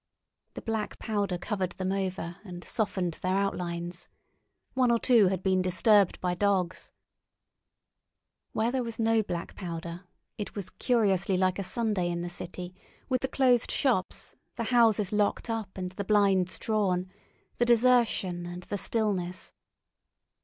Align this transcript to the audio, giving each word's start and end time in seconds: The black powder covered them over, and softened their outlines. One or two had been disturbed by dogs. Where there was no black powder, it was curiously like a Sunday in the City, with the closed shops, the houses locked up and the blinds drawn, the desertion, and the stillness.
The 0.55 0.63
black 0.63 0.97
powder 0.97 1.37
covered 1.37 1.73
them 1.73 1.91
over, 1.91 2.37
and 2.43 2.63
softened 2.63 3.19
their 3.21 3.37
outlines. 3.37 4.07
One 4.73 4.89
or 4.89 4.97
two 4.97 5.27
had 5.27 5.43
been 5.43 5.61
disturbed 5.61 6.19
by 6.19 6.33
dogs. 6.33 6.89
Where 8.51 8.71
there 8.71 8.83
was 8.83 8.97
no 8.97 9.21
black 9.21 9.53
powder, 9.55 10.05
it 10.39 10.55
was 10.55 10.71
curiously 10.71 11.37
like 11.37 11.59
a 11.59 11.63
Sunday 11.63 12.09
in 12.09 12.21
the 12.21 12.29
City, 12.29 12.73
with 13.09 13.21
the 13.21 13.27
closed 13.27 13.69
shops, 13.69 14.35
the 14.55 14.63
houses 14.73 15.11
locked 15.11 15.51
up 15.51 15.77
and 15.77 15.91
the 15.91 16.03
blinds 16.03 16.57
drawn, 16.57 17.11
the 17.57 17.65
desertion, 17.65 18.47
and 18.47 18.63
the 18.63 18.79
stillness. 18.79 19.53